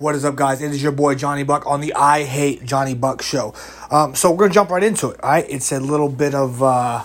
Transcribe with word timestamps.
What 0.00 0.14
is 0.14 0.24
up, 0.24 0.34
guys? 0.34 0.62
It 0.62 0.70
is 0.70 0.82
your 0.82 0.92
boy 0.92 1.14
Johnny 1.14 1.42
Buck 1.42 1.66
on 1.66 1.82
the 1.82 1.92
I 1.92 2.24
Hate 2.24 2.64
Johnny 2.64 2.94
Buck 2.94 3.20
show. 3.20 3.52
Um, 3.90 4.14
so 4.14 4.30
we're 4.30 4.38
gonna 4.38 4.54
jump 4.54 4.70
right 4.70 4.82
into 4.82 5.10
it. 5.10 5.22
All 5.22 5.28
right, 5.28 5.44
it's 5.46 5.72
a 5.72 5.78
little 5.78 6.08
bit 6.08 6.34
of 6.34 6.62
uh, 6.62 7.04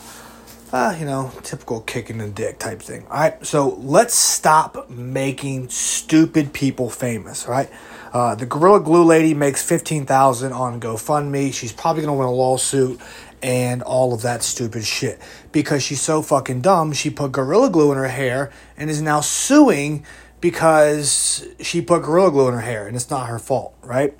uh, 0.71 0.95
you 0.97 1.05
know, 1.05 1.29
typical 1.43 1.81
kicking 1.81 2.19
the 2.19 2.29
dick 2.29 2.57
type 2.57 2.81
thing. 2.81 3.05
All 3.07 3.19
right, 3.19 3.45
so 3.45 3.75
let's 3.81 4.15
stop 4.15 4.89
making 4.89 5.67
stupid 5.67 6.53
people 6.53 6.89
famous. 6.89 7.49
Right, 7.49 7.69
uh, 8.13 8.35
the 8.35 8.45
Gorilla 8.45 8.79
Glue 8.79 9.03
lady 9.03 9.33
makes 9.33 9.61
fifteen 9.61 10.05
thousand 10.05 10.53
on 10.53 10.79
GoFundMe. 10.79 11.53
She's 11.53 11.73
probably 11.73 12.03
gonna 12.03 12.15
win 12.15 12.27
a 12.27 12.31
lawsuit 12.31 13.01
and 13.43 13.83
all 13.83 14.13
of 14.13 14.21
that 14.21 14.41
stupid 14.41 14.85
shit 14.85 15.19
because 15.51 15.83
she's 15.83 16.01
so 16.01 16.21
fucking 16.21 16.61
dumb. 16.61 16.93
She 16.93 17.09
put 17.09 17.33
Gorilla 17.33 17.69
Glue 17.69 17.91
in 17.91 17.97
her 17.97 18.07
hair 18.07 18.53
and 18.77 18.89
is 18.89 19.01
now 19.01 19.19
suing 19.19 20.05
because 20.41 21.47
she 21.59 21.81
put 21.81 22.03
Gorilla 22.03 22.31
Glue 22.31 22.47
in 22.49 22.53
her 22.53 22.61
hair 22.61 22.87
and 22.87 22.95
it's 22.95 23.09
not 23.09 23.27
her 23.27 23.39
fault, 23.39 23.75
right? 23.81 24.13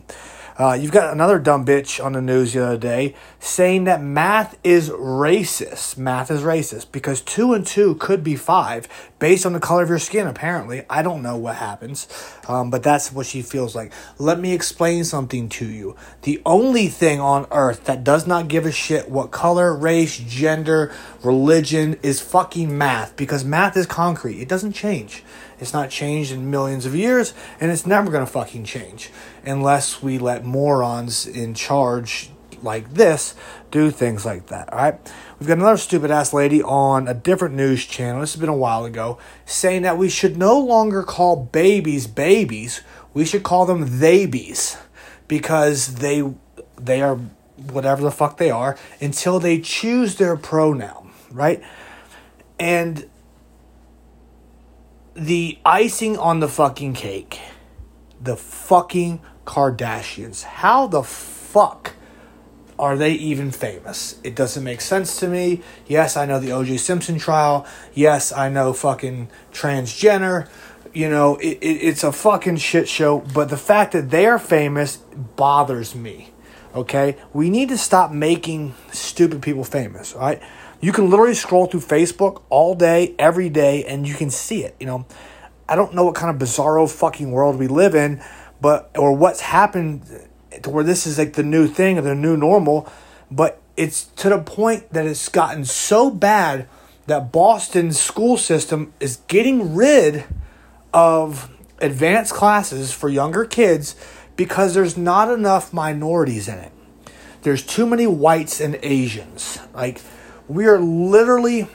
Uh, 0.57 0.73
you've 0.73 0.91
got 0.91 1.11
another 1.11 1.37
dumb 1.37 1.65
bitch 1.65 2.03
on 2.03 2.13
the 2.13 2.21
news 2.21 2.53
the 2.53 2.65
other 2.65 2.77
day 2.77 3.13
saying 3.39 3.83
that 3.83 4.01
math 4.01 4.57
is 4.63 4.89
racist. 4.89 5.97
Math 5.97 6.31
is 6.31 6.43
racist 6.43 6.93
because 6.93 7.19
two 7.21 7.53
and 7.53 7.67
two 7.67 7.95
could 7.95 8.23
be 8.23 8.37
five 8.37 8.87
based 9.19 9.45
on 9.45 9.51
the 9.51 9.59
color 9.59 9.83
of 9.83 9.89
your 9.89 9.99
skin, 9.99 10.27
apparently. 10.27 10.83
I 10.89 11.01
don't 11.01 11.21
know 11.21 11.35
what 11.35 11.57
happens, 11.57 12.07
um, 12.47 12.69
but 12.69 12.83
that's 12.83 13.11
what 13.11 13.25
she 13.25 13.41
feels 13.41 13.75
like. 13.75 13.91
Let 14.17 14.39
me 14.39 14.53
explain 14.53 15.03
something 15.03 15.49
to 15.49 15.65
you. 15.65 15.97
The 16.21 16.41
only 16.45 16.87
thing 16.87 17.19
on 17.19 17.47
earth 17.51 17.83
that 17.85 18.05
does 18.05 18.25
not 18.25 18.47
give 18.47 18.65
a 18.65 18.71
shit 18.71 19.09
what 19.09 19.31
color, 19.31 19.75
race, 19.75 20.17
gender, 20.17 20.93
religion 21.25 21.97
is 22.01 22.21
fucking 22.21 22.77
math 22.77 23.15
because 23.15 23.43
math 23.43 23.75
is 23.75 23.85
concrete. 23.85 24.39
It 24.39 24.47
doesn't 24.47 24.73
change. 24.73 25.23
It's 25.59 25.73
not 25.73 25.89
changed 25.89 26.31
in 26.31 26.51
millions 26.51 26.85
of 26.85 26.95
years, 26.95 27.33
and 27.59 27.71
it's 27.71 27.85
never 27.85 28.11
gonna 28.11 28.25
fucking 28.25 28.65
change 28.65 29.09
unless 29.45 30.01
we 30.01 30.17
let 30.17 30.45
morons 30.45 31.25
in 31.25 31.53
charge 31.53 32.29
like 32.61 32.93
this 32.93 33.35
do 33.71 33.91
things 33.91 34.25
like 34.25 34.47
that. 34.47 34.71
All 34.71 34.79
right. 34.79 35.13
We've 35.39 35.47
got 35.47 35.57
another 35.57 35.77
stupid 35.77 36.11
ass 36.11 36.33
lady 36.33 36.63
on 36.63 37.07
a 37.07 37.13
different 37.13 37.55
news 37.55 37.85
channel. 37.85 38.21
This 38.21 38.33
has 38.33 38.39
been 38.39 38.49
a 38.49 38.55
while 38.55 38.85
ago, 38.85 39.17
saying 39.45 39.81
that 39.81 39.97
we 39.97 40.09
should 40.09 40.37
no 40.37 40.59
longer 40.59 41.03
call 41.03 41.35
babies 41.35 42.07
babies. 42.07 42.81
We 43.13 43.25
should 43.25 43.43
call 43.43 43.65
them 43.65 43.87
theybies 43.87 44.81
because 45.27 45.95
they 45.95 46.23
they 46.77 47.01
are 47.01 47.19
whatever 47.71 48.01
the 48.01 48.11
fuck 48.11 48.37
they 48.37 48.51
are 48.51 48.77
until 48.99 49.39
they 49.39 49.59
choose 49.59 50.15
their 50.15 50.35
pronoun, 50.35 51.04
right? 51.35 51.61
And 52.57 53.09
the 55.13 55.59
icing 55.65 56.17
on 56.17 56.39
the 56.39 56.47
fucking 56.47 56.93
cake, 56.93 57.39
the 58.21 58.37
fucking 58.37 59.21
Kardashians. 59.45 60.43
How 60.43 60.87
the 60.87 61.03
fuck 61.03 61.93
are 62.79 62.97
they 62.97 63.11
even 63.13 63.51
famous? 63.51 64.19
It 64.23 64.35
doesn't 64.35 64.63
make 64.63 64.81
sense 64.81 65.19
to 65.19 65.27
me. 65.27 65.61
Yes, 65.87 66.17
I 66.17 66.25
know 66.25 66.39
the 66.39 66.49
OJ 66.49 66.79
Simpson 66.79 67.17
trial. 67.17 67.65
Yes, 67.93 68.31
I 68.31 68.49
know 68.49 68.73
fucking 68.73 69.29
transgender. 69.53 70.49
You 70.93 71.09
know, 71.09 71.35
it, 71.37 71.57
it, 71.61 71.77
it's 71.81 72.03
a 72.03 72.11
fucking 72.11 72.57
shit 72.57 72.87
show. 72.87 73.19
But 73.33 73.49
the 73.49 73.57
fact 73.57 73.91
that 73.91 74.09
they're 74.09 74.39
famous 74.39 74.97
bothers 75.35 75.95
me. 75.95 76.31
Okay? 76.73 77.17
We 77.33 77.49
need 77.49 77.69
to 77.69 77.77
stop 77.77 78.11
making 78.11 78.75
stupid 78.91 79.41
people 79.41 79.63
famous, 79.63 80.13
right? 80.13 80.41
You 80.85 80.91
can 80.91 81.09
literally 81.09 81.33
scroll 81.33 81.65
through 81.65 81.79
Facebook 81.79 82.43
all 82.49 82.75
day, 82.75 83.15
every 83.17 83.49
day, 83.49 83.83
and 83.85 84.07
you 84.07 84.13
can 84.13 84.29
see 84.29 84.63
it. 84.63 84.75
You 84.79 84.85
know, 84.85 85.07
I 85.67 85.75
don't 85.75 85.95
know 85.95 86.05
what 86.05 86.13
kind 86.13 86.29
of 86.29 86.39
bizarro 86.39 86.87
fucking 86.87 87.31
world 87.31 87.57
we 87.57 87.65
live 87.65 87.95
in, 87.95 88.21
but 88.61 88.91
or 88.95 89.11
what's 89.11 89.41
happened 89.41 90.05
to 90.61 90.69
where 90.69 90.83
this 90.83 91.07
is 91.07 91.17
like 91.17 91.33
the 91.33 91.41
new 91.41 91.67
thing 91.67 91.97
or 91.97 92.01
the 92.01 92.13
new 92.13 92.37
normal, 92.37 92.87
but 93.31 93.59
it's 93.75 94.03
to 94.17 94.29
the 94.29 94.37
point 94.37 94.93
that 94.93 95.07
it's 95.07 95.27
gotten 95.27 95.65
so 95.65 96.11
bad 96.11 96.67
that 97.07 97.31
Boston's 97.31 97.99
school 97.99 98.37
system 98.37 98.93
is 98.99 99.17
getting 99.27 99.73
rid 99.73 100.25
of 100.93 101.49
advanced 101.79 102.33
classes 102.35 102.91
for 102.91 103.09
younger 103.09 103.43
kids 103.43 103.95
because 104.35 104.75
there's 104.75 104.95
not 104.95 105.31
enough 105.31 105.73
minorities 105.73 106.47
in 106.47 106.59
it. 106.59 106.71
There's 107.41 107.63
too 107.63 107.87
many 107.87 108.05
whites 108.05 108.61
and 108.61 108.77
Asians. 108.83 109.57
Like 109.73 109.99
we 110.47 110.65
are 110.65 110.79
literally 110.79 111.67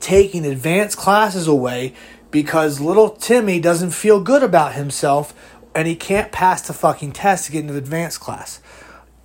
taking 0.00 0.44
advanced 0.44 0.96
classes 0.96 1.46
away 1.46 1.94
because 2.30 2.80
little 2.80 3.10
Timmy 3.10 3.60
doesn't 3.60 3.90
feel 3.90 4.20
good 4.20 4.42
about 4.42 4.74
himself 4.74 5.34
and 5.74 5.88
he 5.88 5.94
can't 5.94 6.32
pass 6.32 6.66
the 6.66 6.72
fucking 6.72 7.12
test 7.12 7.46
to 7.46 7.52
get 7.52 7.60
into 7.60 7.72
the 7.72 7.78
advanced 7.78 8.20
class. 8.20 8.60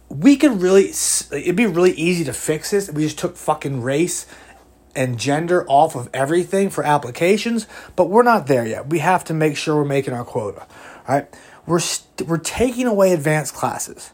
We 0.10 0.38
can 0.38 0.60
really, 0.60 0.90
it'd 1.32 1.56
be 1.56 1.66
really 1.66 1.92
easy 1.92 2.24
to 2.26 2.34
fix 2.34 2.72
this. 2.72 2.90
We 2.92 3.04
just 3.04 3.20
took 3.20 3.36
fucking 3.36 3.82
race 3.82 4.26
and 4.96 5.20
gender 5.20 5.66
off 5.68 5.96
of 5.96 6.10
everything 6.14 6.70
for 6.70 6.84
applications, 6.84 7.68
but 7.96 8.10
we're 8.10 8.24
not 8.24 8.48
there 8.48 8.66
yet. 8.66 8.90
We 8.90 9.00
have 9.00 9.24
to 9.26 9.34
make 9.34 9.58
sure 9.58 9.76
we're 9.76 9.86
making 9.86 10.14
our 10.14 10.24
quota. 10.24 10.62
All 11.08 11.16
right, 11.16 11.38
we're 11.66 11.76
we 11.76 11.82
st- 11.82 12.28
we're 12.28 12.38
taking 12.38 12.88
away 12.88 13.14
advanced 13.14 13.54
classes. 13.54 14.12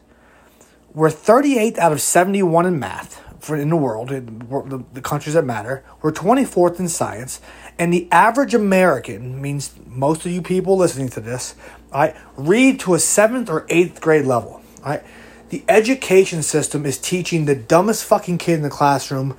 We're 0.92 1.08
38th 1.08 1.78
out 1.78 1.92
of 1.92 2.00
71 2.00 2.66
in 2.66 2.78
math 2.78 3.23
for 3.44 3.56
in 3.56 3.68
the 3.68 3.76
world, 3.76 4.10
in 4.10 4.38
the, 4.38 4.84
the 4.92 5.00
countries 5.00 5.34
that 5.34 5.44
matter. 5.44 5.84
We're 6.02 6.12
24th 6.12 6.78
in 6.78 6.88
science, 6.88 7.40
and 7.78 7.92
the 7.92 8.08
average 8.10 8.54
American 8.54 9.40
means 9.40 9.74
most 9.86 10.24
of 10.24 10.32
you 10.32 10.42
people 10.42 10.76
listening 10.76 11.08
to 11.10 11.20
this 11.20 11.54
right, 11.92 12.16
read 12.36 12.80
to 12.80 12.94
a 12.94 12.98
seventh 12.98 13.48
or 13.48 13.66
eighth 13.68 14.00
grade 14.00 14.24
level. 14.24 14.62
Right, 14.84 15.02
the 15.50 15.62
education 15.68 16.42
system 16.42 16.84
is 16.84 16.98
teaching 16.98 17.44
the 17.44 17.54
dumbest 17.54 18.04
fucking 18.04 18.38
kid 18.38 18.54
in 18.54 18.62
the 18.62 18.70
classroom 18.70 19.38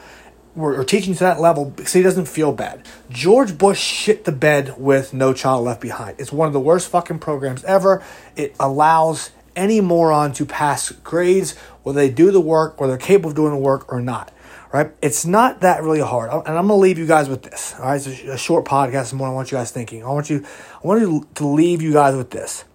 or, 0.56 0.80
or 0.80 0.84
teaching 0.84 1.14
to 1.14 1.20
that 1.20 1.40
level 1.40 1.66
because 1.66 1.94
he 1.94 2.02
doesn't 2.02 2.28
feel 2.28 2.54
bad. 2.54 2.86
George 3.10 3.58
Bush 3.58 3.80
shit 3.80 4.26
the 4.26 4.32
bed 4.32 4.76
with 4.78 5.14
No 5.14 5.34
Child 5.34 5.66
Left 5.66 5.82
Behind. 5.82 6.20
It's 6.20 6.32
one 6.32 6.48
of 6.48 6.54
the 6.54 6.60
worst 6.60 6.90
fucking 6.90 7.20
programs 7.20 7.64
ever. 7.66 8.04
It 8.36 8.56
allows 8.60 9.32
any 9.56 9.82
moron 9.82 10.34
to 10.34 10.46
pass 10.46 10.92
grades 10.92 11.58
whether 11.84 12.00
they 12.00 12.10
do 12.10 12.32
the 12.32 12.42
work 12.42 12.76
or 12.80 12.88
they're 12.88 12.98
capable 12.98 13.30
of 13.30 13.36
doing 13.36 13.52
the 13.52 13.58
work 13.58 13.92
or 13.92 14.02
not 14.02 14.32
right? 14.76 14.92
It's 15.02 15.26
not 15.26 15.62
that 15.62 15.84
really 15.84 16.02
hard. 16.02 16.32
And 16.46 16.58
I'm 16.58 16.68
to 16.68 16.74
leave 16.74 16.98
you 16.98 17.08
guys 17.08 17.30
with 17.30 17.44
this. 17.44 17.74
All 17.80 17.86
right, 17.86 17.96
it's 17.96 18.08
a 18.08 18.38
short 18.38 18.66
podcast 18.66 19.14
what 19.14 19.28
I 19.28 19.32
want 19.32 19.50
you 19.50 19.58
guys 19.58 19.72
thinking. 19.72 20.04
I 20.04 20.10
want 20.10 20.30
you, 20.30 20.46
I 20.84 20.86
want 20.86 21.00
you 21.00 21.26
to 21.36 21.48
leave 21.48 21.82
you 21.82 21.94
guys 21.94 22.14
with 22.14 22.32
this. 22.32 22.66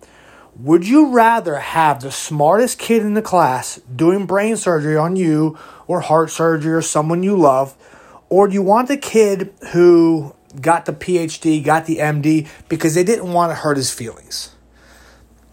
Would 0.56 0.88
you 0.88 1.12
rather 1.12 1.56
have 1.56 2.00
the 2.00 2.10
smartest 2.10 2.78
kid 2.78 3.02
in 3.02 3.12
the 3.12 3.22
class 3.22 3.76
doing 3.94 4.24
brain 4.24 4.56
surgery 4.56 4.96
on 4.96 5.16
you 5.16 5.58
or 5.86 6.00
heart 6.00 6.30
surgery 6.30 6.72
or 6.72 6.80
someone 6.80 7.22
you 7.22 7.36
love, 7.36 7.76
or 8.30 8.48
do 8.48 8.54
you 8.54 8.62
want 8.62 8.88
the 8.88 8.96
kid 8.96 9.52
who 9.72 10.34
got 10.60 10.86
the 10.86 10.92
PhD, 10.92 11.62
got 11.62 11.84
the 11.84 11.98
MD 11.98 12.48
because 12.68 12.94
they 12.94 13.04
didn't 13.04 13.32
want 13.32 13.50
to 13.50 13.56
hurt 13.56 13.76
his 13.76 13.92
feelings? 13.92 14.54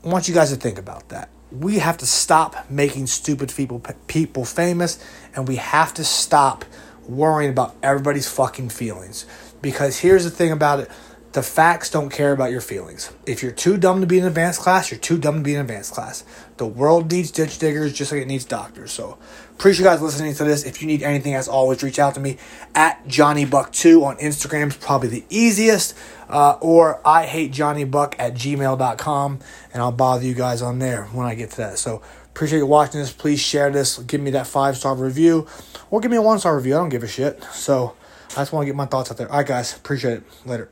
I 0.08 0.10
want 0.10 0.30
you 0.30 0.34
guys 0.34 0.52
to 0.52 0.56
think 0.56 0.80
about 0.80 1.10
that. 1.10 1.28
We 1.52 1.80
have 1.80 1.98
to 1.98 2.06
stop 2.06 2.70
making 2.70 3.08
stupid 3.08 3.54
people 3.54 3.84
people 4.08 4.46
famous 4.46 5.04
and 5.36 5.46
we 5.46 5.58
have 5.58 5.94
to 5.96 6.06
stop 6.06 6.64
worrying 7.10 7.52
about 7.52 7.76
everybody's 7.84 8.30
fucking 8.30 8.70
feelings. 8.70 9.26
Because 9.62 10.00
here's 10.00 10.24
the 10.24 10.30
thing 10.30 10.54
about 10.54 10.80
it 10.80 10.92
the 11.34 11.44
facts 11.44 11.90
don't 11.90 12.10
care 12.10 12.32
about 12.32 12.52
your 12.52 12.62
feelings 12.62 13.12
if 13.26 13.44
you're 13.44 13.52
too 13.52 13.78
dumb 13.78 14.02
to 14.02 14.08
be 14.08 14.18
in 14.18 14.26
advanced 14.26 14.60
class 14.60 14.90
you're 14.92 15.00
too 15.00 15.18
dumb 15.18 15.36
to 15.38 15.42
be 15.42 15.54
in 15.54 15.62
advanced 15.62 15.94
class 15.94 16.24
the 16.58 16.66
world 16.66 17.12
needs 17.12 17.32
ditch 17.32 17.58
diggers 17.60 17.94
just 17.94 18.12
like 18.12 18.22
it 18.22 18.28
needs 18.28 18.46
doctors 18.46 18.92
so 18.92 19.18
appreciate 19.52 19.84
you 19.84 19.90
guys 19.90 20.02
listening 20.02 20.34
to 20.34 20.44
this 20.44 20.64
if 20.64 20.82
you 20.82 20.88
need 20.88 21.04
anything 21.04 21.34
as 21.34 21.48
always 21.48 21.84
reach 21.84 22.00
out 22.00 22.14
to 22.14 22.20
me 22.20 22.38
at 22.74 23.06
johnny 23.08 23.46
buck 23.46 23.72
2 23.72 24.04
on 24.04 24.18
instagram 24.18 24.68
is 24.68 24.78
probably 24.78 25.10
the 25.10 25.26
easiest 25.30 25.96
uh, 26.30 26.58
or 26.62 27.00
I 27.08 27.26
hate 27.26 27.52
Johnny 27.52 27.84
Buck 27.84 28.16
at 28.20 28.34
gmail.com, 28.34 29.40
and 29.74 29.82
I'll 29.82 29.92
bother 29.92 30.26
you 30.26 30.34
guys 30.34 30.62
on 30.62 30.80
there 30.80 31.06
when 31.06 31.26
I 31.26 31.36
get 31.36 31.52
to 31.52 31.58
that. 31.58 31.80
So 31.80 32.02
appreciate 32.26 32.60
you 32.60 32.66
watching 32.66 33.00
this. 33.00 33.12
Please 33.12 33.40
share 33.40 33.70
this. 33.70 33.98
Give 34.00 34.22
me 34.22 34.32
that 34.32 34.48
five 34.48 34.78
star 34.78 34.96
review, 34.96 35.48
or 35.90 36.00
give 36.00 36.12
me 36.12 36.18
a 36.18 36.22
one 36.22 36.40
star 36.40 36.56
review. 36.56 36.76
I 36.76 36.80
don't 36.80 36.90
give 36.90 37.04
a 37.04 37.08
shit. 37.08 37.44
So 37.46 37.96
I 38.32 38.42
just 38.42 38.52
want 38.52 38.64
to 38.64 38.66
get 38.68 38.76
my 38.76 38.86
thoughts 38.86 39.12
out 39.12 39.18
there. 39.18 39.32
All 39.32 39.38
right, 39.38 39.48
guys. 39.48 39.76
Appreciate 39.76 40.14
it. 40.16 40.24
Later. 40.46 40.70